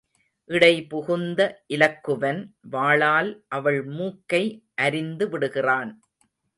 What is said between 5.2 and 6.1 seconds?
விடுகிறான்.